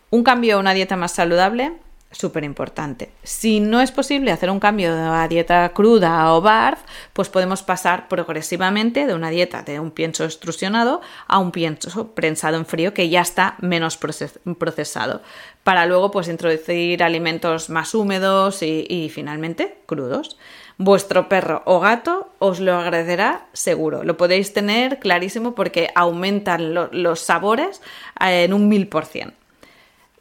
Un 0.10 0.24
cambio 0.24 0.56
a 0.56 0.60
una 0.60 0.74
dieta 0.74 0.96
más 0.96 1.12
saludable 1.12 1.74
súper 2.12 2.44
importante. 2.44 3.12
Si 3.24 3.60
no 3.60 3.82
es 3.82 3.92
posible 3.92 4.32
hacer 4.32 4.50
un 4.50 4.60
cambio 4.60 4.94
a 4.94 5.28
dieta 5.28 5.70
cruda 5.70 6.34
o 6.34 6.42
BARF, 6.42 6.80
pues 7.14 7.30
podemos 7.30 7.62
pasar 7.62 8.08
progresivamente 8.08 9.06
de 9.06 9.14
una 9.14 9.30
dieta 9.30 9.62
de 9.62 9.80
un 9.80 9.92
pienso 9.92 10.26
extrusionado 10.26 11.02
a 11.28 11.38
un 11.38 11.52
pienso 11.52 12.12
prensado 12.16 12.58
en 12.58 12.66
frío 12.66 12.94
que 12.94 13.10
ya 13.10 13.22
está 13.22 13.56
menos 13.60 13.98
procesado, 13.98 15.22
para 15.64 15.86
luego 15.86 16.10
pues 16.10 16.28
introducir 16.28 17.04
alimentos 17.04 17.70
más 17.70 17.94
húmedos 17.94 18.64
y, 18.64 19.12
finalmente 19.14 19.78
crudos. 19.86 20.38
Vuestro 20.78 21.28
perro 21.28 21.62
o 21.66 21.80
gato 21.80 22.30
os 22.40 22.60
lo 22.62 22.76
agradecerá 22.76 23.48
seguro. 23.54 24.04
Lo 24.04 24.16
podéis 24.16 24.54
tener 24.54 25.00
clarísimo 25.00 25.54
porque 25.54 25.90
aumentan 25.94 26.74
los 26.74 27.20
sabores 27.20 27.82
eh, 28.22 28.46
en 28.46 28.54
un 28.54 28.70
mil 28.70 28.88
por 28.88 29.06
cien. 29.06 29.34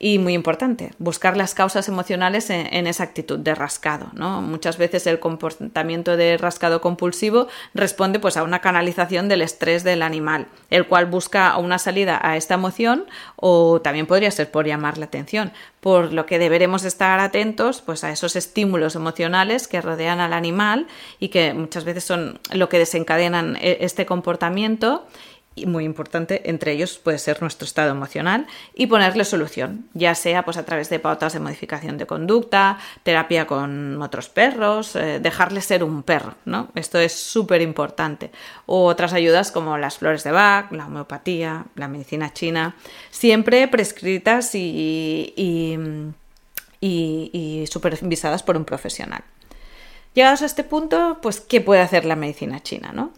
Y 0.01 0.21
muy 0.21 0.35
importante, 0.35 0.93
buscar 0.99 1.37
las 1.37 1.55
causas 1.55 1.89
emocionales 1.89 2.51
en, 2.51 2.87
esa 2.87 3.03
actitud 3.03 3.37
de 3.37 3.57
rascado. 3.57 4.11
¿no? 4.13 4.41
Muchas 4.43 4.79
veces 4.79 5.09
el 5.09 5.19
comportamiento 5.19 6.17
de 6.17 6.37
rascado 6.37 6.81
compulsivo 6.81 7.49
responde 7.75 8.21
pues, 8.21 8.37
a 8.37 8.45
una 8.45 8.61
canalización 8.61 9.29
del 9.29 9.43
estrés 9.43 9.83
del 9.83 10.03
animal, 10.03 10.47
el 10.71 10.87
cual 10.87 11.07
busca 11.07 11.57
una 11.59 11.81
salida 11.81 12.21
a 12.23 12.37
esta 12.37 12.55
emoción 12.55 13.07
o 13.35 13.81
también 13.81 14.07
podría 14.07 14.31
ser 14.31 14.53
por 14.53 14.69
llamar 14.69 14.99
la 14.99 15.07
atención, 15.07 15.53
por 15.81 16.13
lo 16.13 16.27
que 16.27 16.39
deberemos 16.39 16.85
estar 16.85 17.19
atentos 17.19 17.83
pues, 17.83 18.05
a 18.05 18.13
esos 18.13 18.37
estímulos 18.37 18.95
emocionales 18.95 19.67
que 19.67 19.81
rodean 19.81 20.21
al 20.21 20.33
animal 20.33 20.87
y 21.19 21.29
que 21.29 21.55
muchas 21.55 21.83
veces 21.83 22.05
son 22.05 22.39
lo 22.53 22.69
que 22.69 22.79
desencadenan 22.79 23.57
e, 23.57 23.79
este 23.81 24.07
comportamiento 24.07 25.07
muy 25.67 25.85
importante, 25.85 26.49
entre 26.51 26.73
ellos 26.73 26.99
puede 26.99 27.19
ser 27.19 27.41
nuestro 27.41 27.65
estado 27.65 27.91
emocional 27.91 28.47
y 28.75 28.87
ponerle 28.87 29.25
solución, 29.25 29.87
ya 29.95 30.15
sea 30.15 30.45
pues 30.45 30.57
a 30.57 30.65
través 30.65 30.91
de 30.91 30.99
pautas 30.99 31.33
de 31.33 31.41
modificación 31.41 31.99
de 31.99 32.07
conducta, 32.07 32.79
terapia 33.03 33.47
con 33.47 34.01
otros 34.03 34.29
perros, 34.29 34.97
eh, 34.97 35.21
dejarle 35.21 35.61
ser 35.61 35.85
un 35.85 36.03
perro, 36.03 36.35
¿no? 36.45 36.69
Esto 36.75 36.99
es 36.99 37.13
súper 37.13 37.63
importante. 37.63 38.31
O 38.67 38.87
otras 38.87 39.13
ayudas 39.13 39.51
como 39.51 39.79
las 39.79 39.99
flores 39.99 40.25
de 40.25 40.33
Bach, 40.33 40.71
la 40.73 40.87
homeopatía, 40.87 41.67
la 41.75 41.89
medicina 41.89 42.33
china, 42.33 42.77
siempre 43.11 43.69
prescritas 43.69 44.55
y, 44.55 45.33
y, 45.37 45.79
y 46.81 47.67
supervisadas 47.67 48.43
por 48.43 48.57
un 48.57 48.65
profesional. 48.65 49.23
Llegados 50.15 50.43
a 50.43 50.47
este 50.47 50.65
punto, 50.65 51.19
pues, 51.23 51.41
¿qué 51.41 51.61
puede 51.61 51.81
hacer 51.81 52.05
la 52.05 52.17
medicina 52.17 52.61
china, 52.61 52.93
no? 52.93 53.13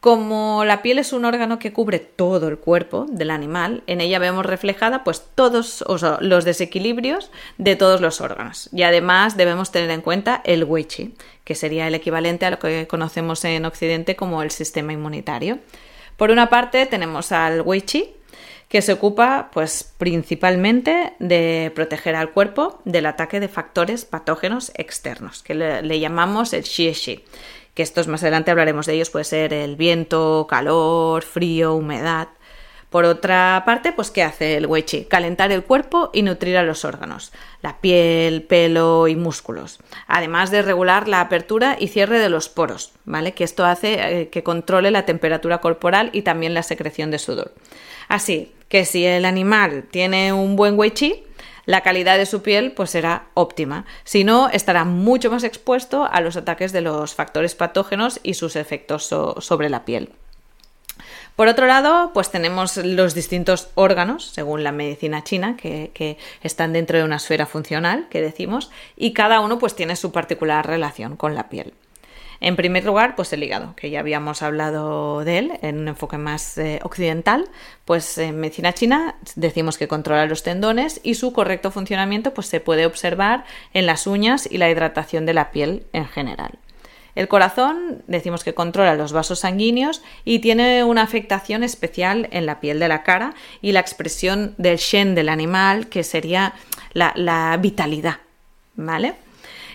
Como 0.00 0.64
la 0.64 0.80
piel 0.80 0.98
es 0.98 1.12
un 1.12 1.26
órgano 1.26 1.58
que 1.58 1.74
cubre 1.74 1.98
todo 1.98 2.48
el 2.48 2.56
cuerpo 2.56 3.04
del 3.10 3.30
animal, 3.30 3.82
en 3.86 4.00
ella 4.00 4.18
vemos 4.18 4.46
reflejada 4.46 5.04
pues 5.04 5.22
todos 5.34 5.84
los 6.20 6.44
desequilibrios 6.46 7.30
de 7.58 7.76
todos 7.76 8.00
los 8.00 8.22
órganos. 8.22 8.70
Y 8.72 8.82
además 8.82 9.36
debemos 9.36 9.72
tener 9.72 9.90
en 9.90 10.00
cuenta 10.00 10.40
el 10.44 10.64
Weiqi, 10.64 11.14
que 11.44 11.54
sería 11.54 11.86
el 11.86 11.94
equivalente 11.94 12.46
a 12.46 12.50
lo 12.50 12.58
que 12.58 12.86
conocemos 12.86 13.44
en 13.44 13.66
Occidente 13.66 14.16
como 14.16 14.42
el 14.42 14.50
sistema 14.50 14.94
inmunitario. 14.94 15.58
Por 16.16 16.30
una 16.30 16.48
parte 16.48 16.86
tenemos 16.86 17.30
al 17.30 17.60
Weiqi, 17.60 18.14
que 18.70 18.82
se 18.82 18.92
ocupa 18.92 19.50
pues 19.52 19.92
principalmente 19.98 21.12
de 21.18 21.72
proteger 21.74 22.14
al 22.14 22.30
cuerpo 22.30 22.80
del 22.84 23.06
ataque 23.06 23.40
de 23.40 23.48
factores 23.48 24.04
patógenos 24.04 24.70
externos, 24.76 25.42
que 25.42 25.54
le, 25.54 26.00
llamamos 26.00 26.52
el 26.52 26.62
Xie 26.62 27.24
que 27.80 27.84
estos 27.84 28.08
más 28.08 28.22
adelante 28.22 28.50
hablaremos 28.50 28.84
de 28.84 28.92
ellos, 28.92 29.08
puede 29.08 29.24
ser 29.24 29.54
el 29.54 29.74
viento, 29.74 30.46
calor, 30.50 31.22
frío, 31.22 31.74
humedad. 31.74 32.28
Por 32.90 33.06
otra 33.06 33.62
parte, 33.64 33.92
pues 33.92 34.10
¿qué 34.10 34.22
hace 34.22 34.58
el 34.58 34.66
Weiqi? 34.66 35.06
Calentar 35.06 35.50
el 35.50 35.64
cuerpo 35.64 36.10
y 36.12 36.20
nutrir 36.20 36.58
a 36.58 36.62
los 36.62 36.84
órganos, 36.84 37.32
la 37.62 37.80
piel, 37.80 38.42
pelo 38.42 39.08
y 39.08 39.16
músculos, 39.16 39.78
además 40.08 40.50
de 40.50 40.60
regular 40.60 41.08
la 41.08 41.22
apertura 41.22 41.78
y 41.80 41.88
cierre 41.88 42.18
de 42.18 42.28
los 42.28 42.50
poros, 42.50 42.92
¿vale? 43.06 43.32
Que 43.32 43.44
esto 43.44 43.64
hace 43.64 43.94
eh, 43.94 44.28
que 44.28 44.42
controle 44.42 44.90
la 44.90 45.06
temperatura 45.06 45.62
corporal 45.62 46.10
y 46.12 46.20
también 46.20 46.52
la 46.52 46.62
secreción 46.62 47.10
de 47.10 47.18
sudor. 47.18 47.54
Así 48.08 48.52
que 48.68 48.84
si 48.84 49.06
el 49.06 49.24
animal 49.24 49.84
tiene 49.90 50.34
un 50.34 50.54
buen 50.56 50.78
Weiqi, 50.78 51.24
la 51.66 51.82
calidad 51.82 52.18
de 52.18 52.26
su 52.26 52.42
piel 52.42 52.72
pues 52.72 52.90
será 52.90 53.26
óptima. 53.34 53.84
Si 54.04 54.24
no, 54.24 54.48
estará 54.48 54.84
mucho 54.84 55.30
más 55.30 55.44
expuesto 55.44 56.08
a 56.10 56.20
los 56.20 56.36
ataques 56.36 56.72
de 56.72 56.80
los 56.80 57.14
factores 57.14 57.54
patógenos 57.54 58.20
y 58.22 58.34
sus 58.34 58.56
efectos 58.56 59.06
sobre 59.06 59.68
la 59.68 59.84
piel. 59.84 60.10
Por 61.36 61.48
otro 61.48 61.66
lado, 61.66 62.10
pues 62.12 62.30
tenemos 62.30 62.76
los 62.76 63.14
distintos 63.14 63.70
órganos, 63.74 64.26
según 64.26 64.62
la 64.62 64.72
medicina 64.72 65.24
china, 65.24 65.56
que, 65.56 65.90
que, 65.94 66.18
están 66.42 66.74
dentro 66.74 66.98
de 66.98 67.04
una 67.04 67.16
esfera 67.16 67.46
funcional, 67.46 68.08
que 68.10 68.20
decimos, 68.20 68.70
y 68.96 69.14
cada 69.14 69.40
uno 69.40 69.58
pues 69.58 69.74
tiene 69.74 69.96
su 69.96 70.12
particular 70.12 70.66
relación 70.66 71.16
con 71.16 71.34
la 71.34 71.48
piel. 71.48 71.72
En 72.40 72.56
primer 72.56 72.86
lugar, 72.86 73.16
pues 73.16 73.32
el 73.34 73.42
hígado, 73.42 73.74
que 73.76 73.90
ya 73.90 74.00
habíamos 74.00 74.40
hablado 74.40 75.24
de 75.24 75.38
él 75.38 75.52
en 75.60 75.78
un 75.78 75.88
enfoque 75.88 76.16
más 76.16 76.56
eh, 76.56 76.80
occidental, 76.82 77.48
pues 77.84 78.16
en 78.16 78.40
medicina 78.40 78.72
china 78.72 79.16
decimos 79.34 79.76
que 79.76 79.88
controla 79.88 80.24
los 80.24 80.42
tendones 80.42 81.00
y 81.02 81.16
su 81.16 81.34
correcto 81.34 81.70
funcionamiento 81.70 82.32
pues 82.32 82.46
se 82.46 82.60
puede 82.60 82.86
observar 82.86 83.44
en 83.74 83.84
las 83.84 84.06
uñas 84.06 84.48
y 84.50 84.56
la 84.56 84.70
hidratación 84.70 85.26
de 85.26 85.34
la 85.34 85.50
piel 85.50 85.84
en 85.92 86.06
general. 86.06 86.58
El 87.14 87.28
corazón 87.28 88.02
decimos 88.06 88.42
que 88.42 88.54
controla 88.54 88.94
los 88.94 89.12
vasos 89.12 89.40
sanguíneos 89.40 90.00
y 90.24 90.38
tiene 90.38 90.82
una 90.84 91.02
afectación 91.02 91.62
especial 91.62 92.28
en 92.30 92.46
la 92.46 92.60
piel 92.60 92.78
de 92.78 92.88
la 92.88 93.02
cara 93.02 93.34
y 93.60 93.72
la 93.72 93.80
expresión 93.80 94.54
del 94.56 94.78
shen 94.78 95.14
del 95.14 95.28
animal, 95.28 95.88
que 95.88 96.04
sería 96.04 96.54
la, 96.94 97.12
la 97.16 97.54
vitalidad. 97.60 98.18
¿Vale? 98.76 99.14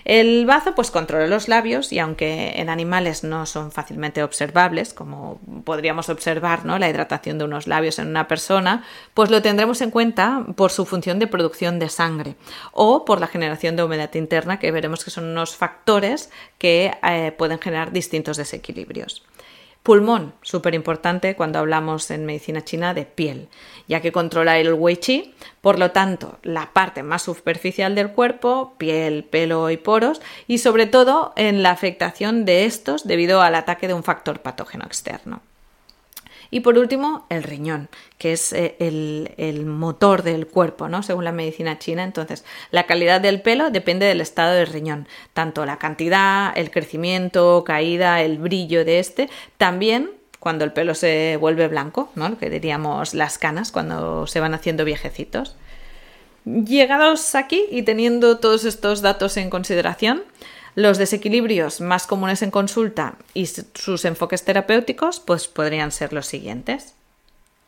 El 0.06 0.46
bazo 0.46 0.72
pues 0.76 0.92
controla 0.92 1.26
los 1.26 1.48
labios 1.48 1.92
y 1.92 1.98
aunque 1.98 2.60
en 2.60 2.68
animales 2.68 3.24
no 3.24 3.44
son 3.44 3.72
fácilmente 3.72 4.22
observables, 4.22 4.94
como 4.94 5.40
podríamos 5.64 6.08
observar 6.10 6.64
¿no? 6.64 6.78
la 6.78 6.88
hidratación 6.88 7.38
de 7.38 7.44
unos 7.44 7.66
labios 7.66 7.98
en 7.98 8.06
una 8.06 8.28
persona, 8.28 8.84
pues 9.14 9.30
lo 9.30 9.42
tendremos 9.42 9.80
en 9.80 9.90
cuenta 9.90 10.46
por 10.54 10.70
su 10.70 10.86
función 10.86 11.18
de 11.18 11.26
producción 11.26 11.80
de 11.80 11.88
sangre 11.88 12.36
o 12.70 13.04
por 13.04 13.18
la 13.18 13.26
generación 13.26 13.74
de 13.74 13.82
humedad 13.82 14.14
interna, 14.14 14.60
que 14.60 14.70
veremos 14.70 15.04
que 15.04 15.10
son 15.10 15.24
unos 15.24 15.56
factores 15.56 16.30
que 16.56 16.92
eh, 17.02 17.32
pueden 17.36 17.58
generar 17.58 17.90
distintos 17.90 18.36
desequilibrios. 18.36 19.24
Pulmón, 19.86 20.34
súper 20.42 20.74
importante 20.74 21.36
cuando 21.36 21.60
hablamos 21.60 22.10
en 22.10 22.26
medicina 22.26 22.64
china 22.64 22.92
de 22.92 23.04
piel, 23.04 23.48
ya 23.86 24.00
que 24.00 24.10
controla 24.10 24.58
el 24.58 24.74
wei 24.74 24.96
qi, 24.96 25.32
por 25.60 25.78
lo 25.78 25.92
tanto, 25.92 26.40
la 26.42 26.72
parte 26.72 27.04
más 27.04 27.22
superficial 27.22 27.94
del 27.94 28.10
cuerpo, 28.10 28.74
piel, 28.78 29.22
pelo 29.22 29.70
y 29.70 29.76
poros, 29.76 30.20
y 30.48 30.58
sobre 30.58 30.86
todo 30.86 31.32
en 31.36 31.62
la 31.62 31.70
afectación 31.70 32.44
de 32.44 32.64
estos 32.64 33.06
debido 33.06 33.42
al 33.42 33.54
ataque 33.54 33.86
de 33.86 33.94
un 33.94 34.02
factor 34.02 34.40
patógeno 34.40 34.84
externo. 34.84 35.40
Y 36.50 36.60
por 36.60 36.78
último, 36.78 37.26
el 37.28 37.42
riñón, 37.42 37.88
que 38.18 38.32
es 38.32 38.52
eh, 38.52 38.76
el, 38.78 39.66
motor 39.66 40.22
del 40.22 40.46
cuerpo, 40.46 40.88
¿no? 40.88 41.02
Según 41.02 41.24
la 41.24 41.32
medicina 41.32 41.78
china. 41.78 42.04
Entonces, 42.04 42.44
la 42.70 42.84
calidad 42.86 43.20
del 43.20 43.42
pelo 43.42 43.70
depende 43.70 44.06
del 44.06 44.20
estado 44.20 44.54
del 44.54 44.66
riñón, 44.66 45.08
tanto 45.32 45.66
la 45.66 45.78
cantidad, 45.78 46.56
el 46.56 46.70
crecimiento, 46.70 47.64
caída, 47.64 48.22
el 48.22 48.38
brillo 48.38 48.84
de 48.84 48.98
este, 48.98 49.28
también 49.58 50.10
cuando 50.38 50.64
el 50.64 50.72
pelo 50.72 50.94
se 50.94 51.36
vuelve 51.38 51.66
blanco, 51.66 52.10
¿no? 52.14 52.28
Lo 52.28 52.38
que 52.38 52.50
diríamos 52.50 53.14
las 53.14 53.38
canas 53.38 53.72
cuando 53.72 54.26
se 54.28 54.38
van 54.38 54.54
haciendo 54.54 54.84
viejecitos. 54.84 55.56
Llegados 56.44 57.34
aquí 57.34 57.64
y 57.72 57.82
teniendo 57.82 58.38
todos 58.38 58.64
estos 58.64 59.02
datos 59.02 59.36
en 59.36 59.50
consideración, 59.50 60.22
los 60.76 60.98
desequilibrios 60.98 61.80
más 61.80 62.06
comunes 62.06 62.42
en 62.42 62.52
consulta 62.52 63.16
y 63.34 63.46
sus 63.46 64.04
enfoques 64.04 64.44
terapéuticos 64.44 65.20
pues 65.20 65.48
podrían 65.48 65.90
ser 65.90 66.12
los 66.12 66.26
siguientes. 66.26 66.94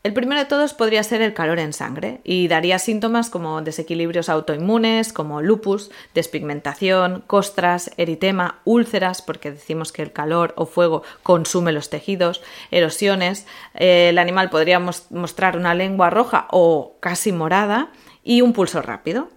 El 0.01 0.13
primero 0.13 0.39
de 0.39 0.45
todos 0.45 0.73
podría 0.73 1.03
ser 1.03 1.21
el 1.21 1.33
calor 1.33 1.59
en 1.59 1.73
sangre 1.73 2.21
y 2.23 2.47
daría 2.47 2.79
síntomas 2.79 3.29
como 3.29 3.61
desequilibrios 3.61 4.29
autoinmunes, 4.29 5.11
como 5.11 5.41
lupus, 5.41 5.91
despigmentación, 6.13 7.21
costras, 7.27 7.91
eritema, 7.97 8.59
úlceras, 8.63 9.21
porque 9.21 9.51
decimos 9.51 9.91
que 9.91 10.03
el 10.03 10.13
calor 10.13 10.53
o 10.55 10.67
fuego 10.67 11.03
consume 11.21 11.73
los 11.73 11.89
tejidos, 11.89 12.41
erosiones. 12.71 13.45
el 13.73 14.19
animal 14.19 14.49
podría 14.51 14.79
mostrar 14.79 15.57
una 15.57 15.73
lengua 15.73 16.09
roja 16.11 16.47
o 16.51 16.95
casi 17.01 17.33
morada 17.33 17.89
y 18.23 18.41
un 18.41 18.53
pulso 18.53 18.81
rápido. 18.81 19.29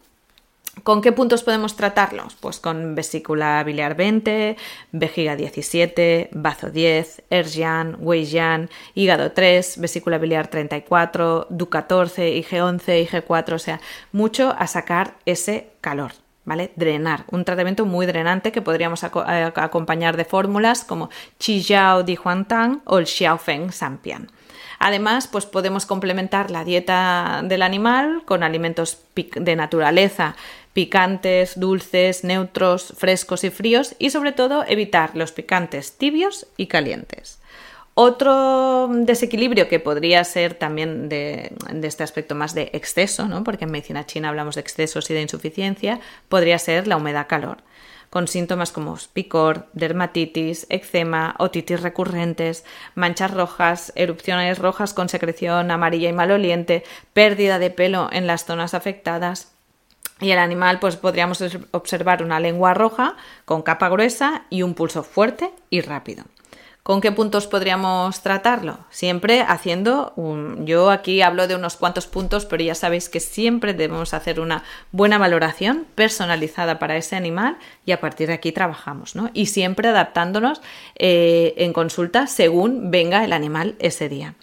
¿Con 0.84 1.02
qué 1.02 1.12
puntos 1.12 1.42
podemos 1.42 1.76
tratarlos? 1.76 2.34
Pues 2.34 2.58
con 2.58 2.94
vesícula 2.94 3.62
biliar 3.62 3.94
20, 3.94 4.56
vejiga 4.90 5.36
17, 5.36 6.30
bazo 6.32 6.70
10, 6.70 7.24
Erjian, 7.28 7.96
Weijian, 8.00 8.70
hígado 8.94 9.32
3, 9.32 9.78
vesícula 9.78 10.16
biliar 10.16 10.48
34, 10.48 11.48
DU14, 11.50 12.42
IG11, 12.42 13.06
IG4, 13.06 13.52
o 13.52 13.58
sea, 13.58 13.80
mucho 14.12 14.54
a 14.58 14.66
sacar 14.66 15.14
ese 15.26 15.68
calor. 15.80 16.12
¿Vale? 16.44 16.72
Drenar, 16.74 17.24
un 17.30 17.44
tratamiento 17.44 17.84
muy 17.84 18.04
drenante 18.04 18.50
que 18.50 18.62
podríamos 18.62 19.04
eh, 19.04 19.08
acompañar 19.54 20.16
de 20.16 20.24
fórmulas 20.24 20.82
como 20.82 21.08
Chijiao 21.38 22.02
Di 22.02 22.16
Huantang 22.16 22.80
o 22.84 22.98
el 22.98 23.06
Xiaofeng 23.06 23.70
Sampian. 23.70 24.28
Además, 24.80 25.28
pues 25.28 25.46
podemos 25.46 25.86
complementar 25.86 26.50
la 26.50 26.64
dieta 26.64 27.42
del 27.44 27.62
animal 27.62 28.24
con 28.24 28.42
alimentos 28.42 28.98
de 29.14 29.54
naturaleza 29.54 30.34
picantes, 30.72 31.58
dulces, 31.58 32.24
neutros, 32.24 32.94
frescos 32.96 33.44
y 33.44 33.50
fríos 33.50 33.94
y 33.98 34.10
sobre 34.10 34.32
todo 34.32 34.64
evitar 34.66 35.16
los 35.16 35.32
picantes 35.32 35.98
tibios 35.98 36.46
y 36.56 36.66
calientes. 36.66 37.38
Otro 37.94 38.88
desequilibrio 38.90 39.68
que 39.68 39.78
podría 39.78 40.24
ser 40.24 40.54
también 40.54 41.10
de, 41.10 41.52
este 41.82 42.02
aspecto 42.02 42.34
más 42.34 42.54
de 42.54 42.70
exceso, 42.72 43.28
¿no? 43.28 43.44
porque 43.44 43.64
en 43.64 43.70
medicina 43.70 44.06
china 44.06 44.30
hablamos 44.30 44.54
de 44.54 44.62
excesos 44.62 45.10
y 45.10 45.14
de 45.14 45.20
insuficiencia, 45.20 46.00
podría 46.30 46.58
ser 46.58 46.86
la 46.86 46.96
humedad-calor, 46.96 47.58
con 48.08 48.28
síntomas 48.28 48.72
como 48.72 48.96
picor, 49.12 49.66
dermatitis, 49.74 50.66
eczema, 50.70 51.34
otitis 51.38 51.82
recurrentes, 51.82 52.64
manchas 52.94 53.30
rojas, 53.30 53.92
erupciones 53.94 54.58
rojas 54.58 54.94
con 54.94 55.10
secreción 55.10 55.70
amarilla 55.70 56.08
y 56.08 56.14
maloliente, 56.14 56.84
pérdida 57.12 57.58
de 57.58 57.70
pelo 57.70 58.08
en 58.10 58.26
las 58.26 58.46
zonas 58.46 58.72
afectadas, 58.72 59.52
y 60.22 60.32
el 60.32 60.38
animal, 60.38 60.78
pues 60.78 60.96
podríamos 60.96 61.42
observar 61.72 62.22
una 62.22 62.40
lengua 62.40 62.74
roja 62.74 63.16
con 63.44 63.62
capa 63.62 63.88
gruesa 63.88 64.44
y 64.50 64.62
un 64.62 64.74
pulso 64.74 65.02
fuerte 65.02 65.50
y 65.70 65.80
rápido. 65.80 66.24
¿Con 66.82 67.00
qué 67.00 67.12
puntos 67.12 67.46
podríamos 67.46 68.22
tratarlo? 68.22 68.76
Siempre 68.90 69.42
haciendo 69.42 70.12
un... 70.16 70.66
Yo 70.66 70.90
aquí 70.90 71.22
hablo 71.22 71.46
de 71.46 71.54
unos 71.54 71.76
cuantos 71.76 72.08
puntos, 72.08 72.44
pero 72.44 72.64
ya 72.64 72.74
sabéis 72.74 73.08
que 73.08 73.20
siempre 73.20 73.72
debemos 73.72 74.14
hacer 74.14 74.40
una 74.40 74.64
buena 74.90 75.16
valoración 75.16 75.86
personalizada 75.94 76.80
para 76.80 76.96
ese 76.96 77.14
animal 77.14 77.56
y 77.86 77.92
a 77.92 78.00
partir 78.00 78.26
de 78.26 78.34
aquí 78.34 78.50
trabajamos, 78.50 79.14
¿no? 79.14 79.30
Y 79.32 79.46
siempre 79.46 79.90
adaptándonos 79.90 80.60
eh, 80.96 81.54
en 81.58 81.72
consulta 81.72 82.26
según 82.26 82.90
venga 82.90 83.24
el 83.24 83.32
animal 83.32 83.76
ese 83.78 84.08
día. 84.08 84.34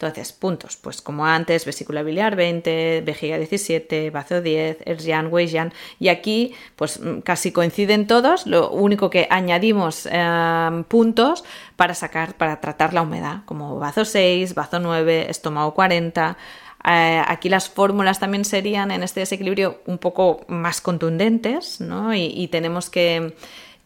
Entonces, 0.00 0.32
puntos, 0.32 0.76
pues 0.76 1.02
como 1.02 1.26
antes, 1.26 1.64
vesícula 1.64 2.04
biliar 2.04 2.36
20, 2.36 3.02
vejiga 3.04 3.36
17, 3.36 4.10
bazo 4.10 4.40
10, 4.40 4.78
Erzjan, 4.86 5.26
Weijian, 5.26 5.72
y 5.98 6.06
aquí 6.06 6.54
pues 6.76 7.00
mm, 7.00 7.22
casi 7.22 7.50
coinciden 7.50 8.06
todos, 8.06 8.46
lo 8.46 8.70
único 8.70 9.10
que 9.10 9.26
añadimos 9.28 10.06
em, 10.06 10.84
puntos 10.84 11.42
para 11.74 11.94
sacar, 11.94 12.36
para 12.36 12.60
tratar 12.60 12.94
la 12.94 13.02
humedad, 13.02 13.38
como 13.44 13.80
bazo 13.80 14.04
6, 14.04 14.54
bazo 14.54 14.78
9, 14.78 15.26
estómago 15.30 15.74
40, 15.74 16.36
eh, 16.84 17.22
aquí 17.26 17.48
las 17.48 17.68
fórmulas 17.68 18.20
también 18.20 18.44
serían 18.44 18.92
en 18.92 19.02
este 19.02 19.18
desequilibrio 19.18 19.80
un 19.86 19.98
poco 19.98 20.44
más 20.46 20.80
contundentes, 20.80 21.80
¿no? 21.80 22.14
Y, 22.14 22.46
tenemos 22.52 22.88
que, 22.88 23.34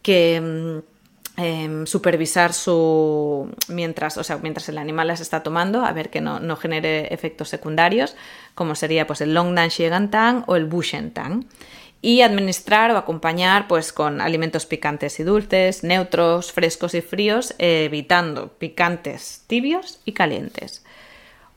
que 0.03 0.83
Em, 1.45 1.87
supervisar 1.87 2.53
su 2.53 3.51
mientras, 3.67 4.17
o 4.17 4.23
sea, 4.23 4.37
mientras 4.37 4.69
el 4.69 4.79
animal 4.79 5.09
las 5.09 5.21
está 5.21 5.43
tomando, 5.43 5.85
a 5.85 5.91
ver 5.93 6.09
que 6.09 6.21
no, 6.21 6.39
no 6.39 6.55
genere 6.55 7.13
efectos 7.13 7.49
secundarios, 7.49 8.15
como 8.55 8.77
sería 8.77 9.09
pues 9.09 9.23
el 9.23 9.35
Longdan 9.35 10.09
Tang 10.09 10.45
o 10.47 10.55
el 10.55 10.71
Tang 11.13 11.45
Y 12.01 12.21
administrar 12.21 12.93
o 12.93 12.97
acompañar 12.97 13.67
pues 13.67 13.93
con 13.93 14.21
alimentos 14.21 14.67
picantes 14.67 15.19
y 15.19 15.25
dulces, 15.25 15.83
neutros, 15.83 16.53
frescos 16.53 16.95
y 16.95 17.01
fríos, 17.01 17.57
evitando 17.59 18.53
picantes 18.59 19.43
tibios 19.49 19.99
y 20.05 20.13
calientes. 20.13 20.85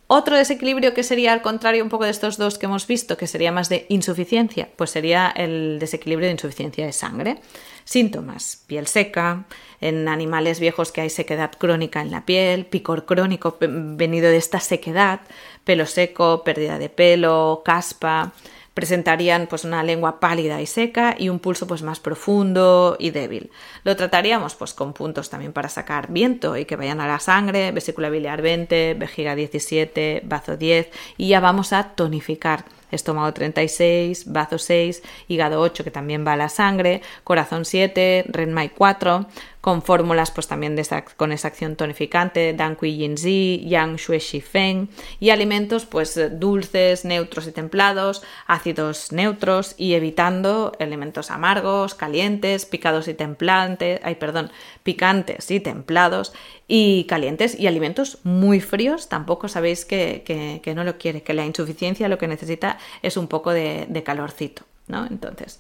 Otro 0.08 0.38
desequilibrio 0.38 0.94
que 0.94 1.02
sería 1.02 1.34
al 1.34 1.42
contrario 1.42 1.84
un 1.84 1.90
poco 1.90 2.04
de 2.04 2.12
estos 2.12 2.38
dos 2.38 2.60
que 2.60 2.68
hemos 2.68 2.86
visto, 2.86 3.18
que 3.18 3.26
sería 3.26 3.52
más 3.52 3.70
de 3.70 3.88
insuficiencia, 3.90 4.70
pues 4.76 4.92
sería 4.92 5.34
el 5.36 5.80
desequilibrio 5.80 6.28
de 6.28 6.34
insuficiencia 6.34 6.86
de 6.86 6.94
sangre. 6.94 7.38
Síntomas, 7.86 8.64
piel 8.68 8.86
seca, 8.86 9.46
en 9.82 10.08
animales 10.08 10.60
viejos 10.60 10.92
que 10.92 11.02
hay 11.02 11.10
sequedad 11.10 11.52
crónica 11.58 12.02
en 12.02 12.12
la 12.12 12.24
piel, 12.24 12.68
picor 12.68 13.06
crónico 13.06 13.58
venido 13.60 14.30
de 14.30 14.38
esta 14.38 14.60
sequedad, 14.60 15.22
pelo 15.64 15.88
seco, 15.88 16.44
pérdida 16.44 16.78
de 16.78 16.90
pelo, 16.90 17.64
caspa, 17.66 18.32
presentarían 18.76 19.48
pues 19.48 19.64
una 19.64 19.84
lengua 19.84 20.20
pálida 20.20 20.62
y 20.62 20.68
seca 20.68 21.16
y 21.18 21.30
un 21.30 21.40
pulso 21.40 21.66
pues 21.66 21.82
más 21.82 22.00
profundo 22.00 22.98
y 23.00 23.10
débil. 23.10 23.50
Lo 23.84 23.96
trataríamos 23.96 24.54
pues 24.56 24.74
con 24.74 24.94
puntos 24.94 25.30
también 25.30 25.54
para 25.54 25.70
sacar 25.70 26.12
viento 26.12 26.58
y 26.58 26.66
que 26.66 26.76
vayan 26.76 27.00
a 27.00 27.08
la 27.08 27.20
sangre, 27.20 27.72
vesícula 27.72 28.10
biliar 28.10 28.42
20, 28.42 28.96
vejiga 28.96 29.34
17, 29.34 30.24
bazo 30.26 30.58
10 30.58 30.90
y 31.18 31.30
ya 31.30 31.40
vamos 31.40 31.72
a 31.72 31.96
tonificar 31.96 32.66
estómago 32.92 33.34
36, 33.34 34.32
bazo 34.32 34.58
6, 34.58 35.04
hígado 35.30 35.62
8 35.62 35.84
que 35.84 35.92
también 35.92 36.28
va 36.28 36.34
a 36.34 36.38
la 36.38 36.50
sangre, 36.50 37.02
corazón 37.24 37.64
7, 37.66 38.26
renmai 38.28 38.70
4, 38.70 39.26
con 39.66 39.82
fórmulas 39.82 40.30
pues 40.30 40.48
también 40.48 40.80
con 41.18 41.32
esa 41.32 41.48
acción 41.48 41.76
tonificante, 41.76 42.54
Dan 42.54 42.76
Kui 42.76 42.98
Yin 42.98 43.18
Zi, 43.18 43.66
Yang 43.68 43.96
Shui 43.96 44.20
Shi 44.20 44.40
Feng, 44.40 44.90
y 45.20 45.32
alimentos 45.32 45.88
pues 45.88 46.20
dulces, 46.40 47.04
neutros 47.04 47.48
y 47.48 47.52
templados, 47.52 48.22
ácidos 48.46 49.12
neutros 49.12 49.74
y 49.76 49.96
evitando 49.96 50.74
elementos 50.78 51.32
amargos, 51.32 51.96
calientes, 51.96 52.68
picados 52.68 53.08
y 53.08 53.16
templantes, 53.16 54.02
ay 54.04 54.14
perdón, 54.14 54.52
picantes 54.84 55.50
y 55.50 55.60
templados 55.60 56.32
y 56.68 57.06
calientes 57.06 57.60
y 57.60 57.66
alimentos 57.66 58.20
muy 58.22 58.60
fríos 58.60 59.10
tampoco 59.10 59.48
sabéis 59.48 59.84
que, 59.84 60.62
no 60.76 60.84
lo 60.84 61.00
quiere, 61.00 61.24
que 61.24 61.34
la 61.34 61.44
insuficiencia 61.44 62.08
lo 62.08 62.20
que 62.20 62.28
necesita 62.28 62.78
es 63.02 63.18
un 63.18 63.28
poco 63.28 63.50
de, 63.50 63.88
de 63.90 64.04
calorcito, 64.04 64.62
¿no? 64.86 65.08
Entonces, 65.08 65.60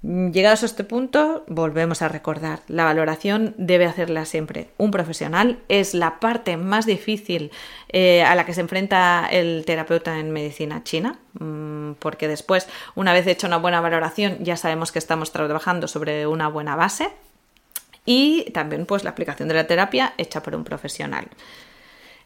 Llegados 0.00 0.62
a 0.62 0.66
este 0.66 0.84
punto, 0.84 1.44
volvemos 1.48 2.02
a 2.02 2.08
recordar, 2.08 2.60
la 2.68 2.84
valoración 2.84 3.56
debe 3.58 3.84
hacerla 3.84 4.26
siempre 4.26 4.68
un 4.76 4.92
profesional, 4.92 5.58
es 5.68 5.92
la 5.92 6.20
parte 6.20 6.56
más 6.56 6.86
difícil 6.86 7.50
eh, 7.88 8.22
a 8.22 8.36
la 8.36 8.46
que 8.46 8.54
se 8.54 8.60
enfrenta 8.60 9.26
el 9.28 9.64
terapeuta 9.66 10.20
en 10.20 10.30
medicina 10.30 10.84
china, 10.84 11.18
mm, 11.40 11.94
porque 11.98 12.28
después, 12.28 12.68
una 12.94 13.12
vez 13.12 13.26
hecha 13.26 13.48
una 13.48 13.56
buena 13.56 13.80
valoración, 13.80 14.38
ya 14.38 14.56
sabemos 14.56 14.92
que 14.92 15.00
estamos 15.00 15.32
trabajando 15.32 15.88
sobre 15.88 16.28
una 16.28 16.46
buena 16.46 16.76
base 16.76 17.10
y 18.04 18.52
también 18.52 18.86
pues 18.86 19.02
la 19.02 19.10
aplicación 19.10 19.48
de 19.48 19.54
la 19.54 19.66
terapia 19.66 20.14
hecha 20.16 20.44
por 20.44 20.54
un 20.54 20.62
profesional. 20.62 21.26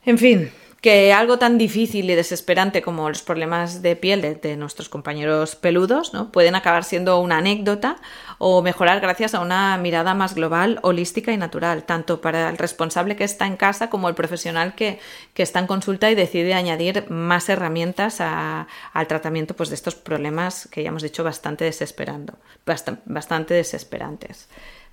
En 0.05 0.19
fin, 0.19 0.53
que 0.83 1.13
algo 1.13 1.39
tan 1.39 1.59
difícil 1.59 2.11
y 2.11 2.15
desesperante 2.17 2.83
como 2.83 3.09
los 3.09 3.23
problemas 3.23 3.83
de 3.83 3.95
piel 3.95 4.21
de, 4.21 4.57
nuestros 4.57 4.89
compañeros 4.89 5.55
peludos 5.55 6.13
¿no? 6.13 6.33
pueden 6.33 6.57
acabar 6.57 6.83
siendo 6.83 7.21
una 7.21 7.39
anécdota 7.39 7.99
o 8.39 8.63
mejorar 8.63 9.01
gracias 9.01 9.37
a 9.37 9.41
una 9.41 9.79
mirada 9.79 10.15
más 10.15 10.35
global, 10.35 10.81
holística 10.83 11.31
y 11.31 11.37
natural, 11.37 11.85
tanto 11.85 12.21
para 12.21 12.51
el 12.51 12.59
responsable 12.59 13.15
que 13.15 13.23
está 13.23 13.47
en 13.47 13.57
casa 13.57 13.91
como 13.91 14.09
el 14.09 14.17
profesional 14.17 14.75
que, 14.75 14.99
está 15.37 15.61
en 15.61 15.69
consulta 15.69 16.11
y 16.11 16.17
decide 16.17 16.53
añadir 16.53 17.09
más 17.09 17.49
herramientas 17.49 18.21
al 18.21 19.07
tratamiento 19.07 19.55
pues, 19.55 19.69
de 19.69 19.77
estos 19.77 19.95
problemas 19.95 20.69
que 20.73 20.83
ya 20.83 20.89
hemos 20.89 21.05
dicho 21.05 21.23
bastante 21.23 21.65
desesperando, 21.65 22.35
bastante 23.07 23.55
desesperantes 23.55 24.49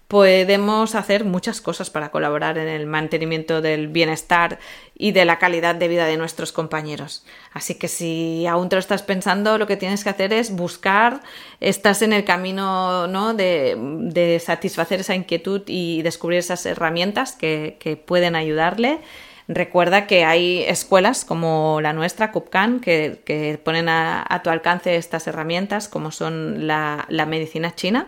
podemos 0.09 0.95
hacer 0.95 1.23
muchas 1.23 1.61
cosas 1.61 1.91
para 1.91 2.09
colaborar 2.09 2.57
en 2.57 2.67
el 2.67 2.87
mantenimiento 2.87 3.61
del 3.61 3.89
bienestar 3.89 4.57
y 4.95 5.11
de 5.11 5.23
la 5.23 5.37
calidad 5.37 5.75
de 5.75 5.87
vida 5.87 6.07
de 6.07 6.17
nuestros 6.17 6.51
compañeros. 6.51 7.23
Así 7.53 7.75
que 7.75 7.87
si 7.87 8.47
aún 8.47 8.69
te 8.69 8.75
lo 8.75 8.79
estás 8.79 9.03
pensando, 9.03 9.59
lo 9.59 9.67
que 9.67 9.77
tienes 9.77 10.03
que 10.03 10.09
hacer 10.09 10.33
es 10.33 10.51
buscar, 10.51 11.21
estás 11.59 12.01
en 12.01 12.13
el 12.13 12.25
camino 12.25 13.05
¿no? 13.05 13.35
de, 13.35 14.41
satisfacer 14.43 15.01
esa 15.01 15.13
inquietud 15.13 15.61
y 15.67 16.01
descubrir 16.01 16.39
esas 16.39 16.65
herramientas 16.65 17.33
que, 17.33 18.03
pueden 18.07 18.35
ayudarle. 18.35 19.01
Recuerda 19.47 20.07
que 20.07 20.25
hay 20.25 20.63
escuelas 20.63 21.23
como 21.23 21.81
la 21.81 21.93
nuestra, 21.93 22.31
CUPCAN, 22.31 22.79
que, 22.79 23.61
ponen 23.63 23.89
a, 23.89 24.41
tu 24.43 24.49
alcance 24.49 24.95
estas 24.95 25.27
herramientas, 25.27 25.87
como 25.87 26.09
son 26.09 26.65
la 26.65 27.25
medicina 27.27 27.75
china 27.75 28.07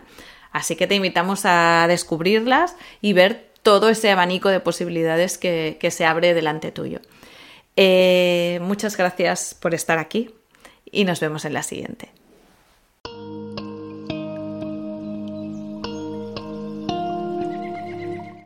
Así 0.51 0.75
que 0.75 0.87
te 0.87 0.95
invitamos 0.95 1.41
a 1.45 1.85
descubrirlas 1.87 2.75
y 3.01 3.13
ver 3.13 3.51
todo 3.63 3.89
ese 3.89 4.11
abanico 4.11 4.49
de 4.49 4.59
posibilidades 4.59 5.37
que, 5.37 5.77
se 5.91 6.05
abre 6.05 6.33
delante 6.33 6.71
tuyo. 6.71 6.99
Eh, 7.75 8.59
muchas 8.61 8.97
gracias 8.97 9.53
por 9.53 9.73
estar 9.73 9.97
aquí 9.97 10.33
y 10.85 11.05
nos 11.05 11.19
vemos 11.19 11.45
en 11.45 11.53
la 11.53 11.63
siguiente. 11.63 12.09